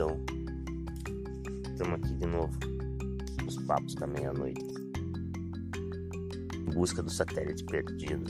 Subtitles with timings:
[0.00, 0.18] Então,
[1.72, 2.58] estamos aqui de novo,
[3.44, 4.64] nos papos da meia-noite,
[6.56, 8.24] em busca do satélite perdido.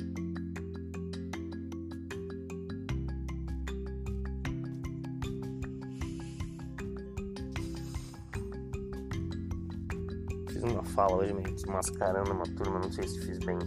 [10.49, 13.59] Fiz uma fala hoje meio desmascarando uma turma, não sei se fiz bem.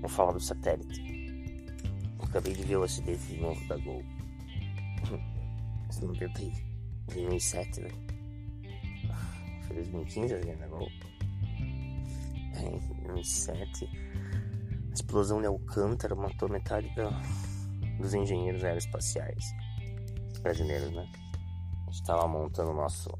[0.00, 1.00] Vou falar do satélite.
[2.22, 4.17] Acabei de ver o acidente de novo da Gol.
[5.90, 6.52] Esse não tenta aí.
[7.06, 7.90] 2007, né?
[9.66, 10.88] Foi 2015 a da Gol.
[12.54, 13.88] É, em 2007.
[14.90, 17.10] A explosão de Alcântara matou metade da,
[17.98, 19.44] dos engenheiros aeroespaciais
[20.42, 21.10] brasileiros, né?
[21.86, 23.10] A gente tava montando o nosso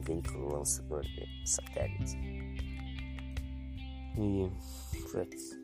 [0.00, 2.14] veículo lançador de satélites.
[4.16, 4.50] E.
[5.10, 5.58] Putz,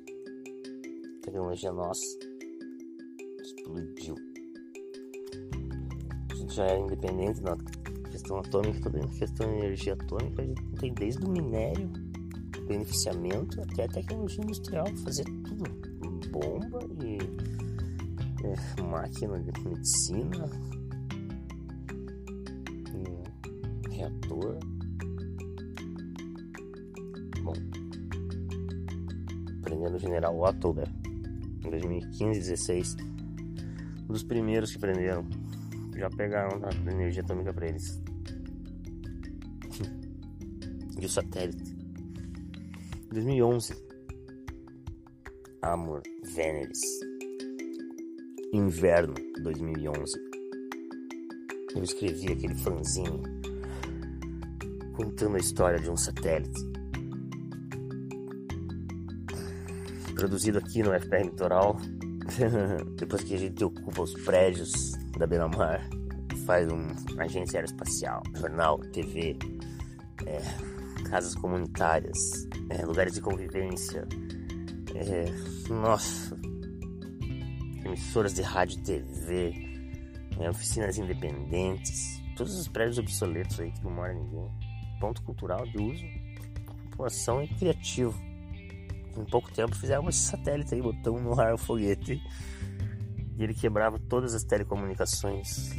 [1.22, 2.04] tecnologia nossa
[3.42, 4.25] explodiu.
[6.48, 7.56] Já era independente na
[8.10, 11.88] questão atômica, toda a questão de energia atômica, a gente tem desde o minério,
[12.66, 15.64] beneficiamento, até a tecnologia industrial, fazer tudo.
[16.30, 17.18] Bomba e
[18.44, 20.50] é, máquina de medicina,
[22.94, 24.58] e reator.
[27.42, 27.54] Bom,
[29.62, 30.84] prendendo o general Otto, né?
[31.66, 32.96] em 2015, 16.
[34.08, 35.26] Um dos primeiros que prenderam.
[35.96, 38.02] Já pegaram a energia atômica para eles.
[41.00, 41.74] e o satélite.
[43.10, 43.74] 2011.
[45.62, 46.02] Amor
[46.34, 46.80] Veneris.
[48.52, 50.12] Inverno 2011.
[51.74, 53.22] Eu escrevi aquele fanzine
[54.94, 56.76] contando a história de um satélite
[60.14, 61.76] produzido aqui no FPR Litoral.
[62.96, 65.88] Depois que a gente ocupa os prédios da Beira-Mar,
[66.44, 69.38] faz uma agência aeroespacial, jornal, TV,
[70.26, 70.40] é,
[71.08, 74.06] casas comunitárias, é, lugares de convivência,
[74.94, 76.36] é, nossa,
[77.84, 79.54] emissoras de rádio e TV,
[80.38, 84.50] é, oficinas independentes, todos os prédios obsoletos aí que não mora ninguém,
[85.00, 86.04] ponto cultural de uso,
[86.90, 88.14] população e criativo
[89.20, 92.20] em pouco tempo fizeram esse satélite aí, botão no ar o foguete.
[93.36, 95.72] E ele quebrava todas as telecomunicações.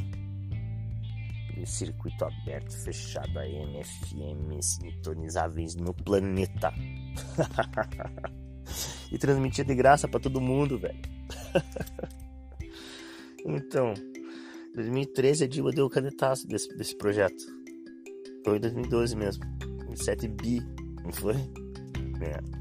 [1.56, 6.72] E circuito aberto, fechado, AM, FM, sintonizáveis no planeta.
[9.10, 11.00] e transmitia de graça para todo mundo, velho.
[13.44, 13.92] então,
[14.74, 17.42] 2013 a Dilma deu o canetaço desse, desse projeto.
[18.44, 19.44] Foi em 2012 mesmo.
[19.96, 20.60] 7 bi,
[21.02, 21.34] não foi?
[22.20, 22.57] É.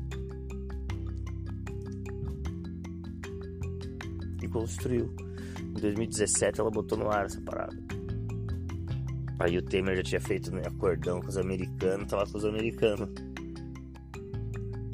[4.60, 5.14] construiu.
[5.60, 7.78] Em 2017 ela botou no ar essa parada.
[9.40, 13.10] Aí o Temer já tinha feito né, acordão com os americanos, tava com os americanos.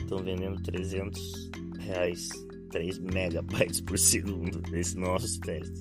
[0.01, 2.29] Estão vendendo 300 reais,
[2.72, 5.80] 3 megabytes por segundo desse nosso teste.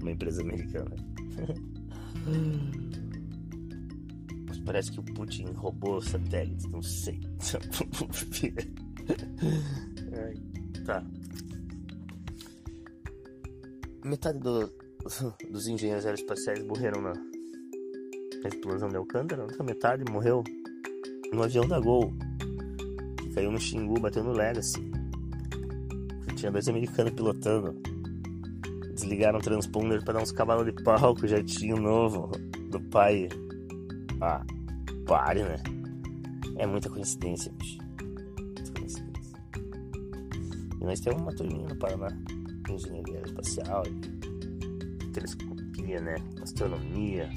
[0.00, 0.96] Uma empresa americana.
[4.48, 7.20] Mas parece que o Putin roubou o satélite, não sei.
[10.84, 11.04] tá
[14.04, 14.70] metade do,
[15.50, 20.42] dos engenheiros aeroespaciais morreram na, na explosão de Alcântara, outra metade morreu
[21.32, 22.12] no avião da Gol,
[23.18, 24.80] que caiu no Xingu, bateu no Legacy.
[26.36, 27.80] Tinha dois americanos pilotando.
[28.94, 32.30] Desligaram o transponder para dar uns cavalos de pau com o jetinho novo
[32.70, 33.28] do pai.
[34.20, 34.44] Ah,
[35.06, 35.56] pare, né?
[36.56, 37.78] É muita coincidência, bicho.
[38.40, 39.36] Muita coincidência.
[40.80, 42.08] E nós temos uma turminha no Paraná
[42.70, 43.82] engenharia espacial,
[45.12, 46.14] telescopia, né?
[46.42, 47.28] Astronomia.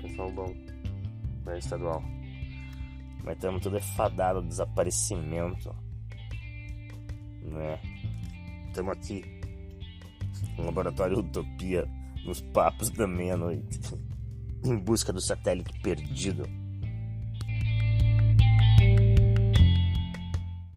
[0.00, 0.54] Pessoal bom.
[1.44, 2.02] Vai estadual.
[3.24, 5.74] Mas estamos tudo fadado ao desaparecimento.
[7.42, 7.80] Né?
[8.68, 9.24] Estamos aqui
[10.56, 11.86] no laboratório Utopia,
[12.24, 13.80] nos papos da meia-noite,
[14.64, 16.44] em busca do satélite perdido.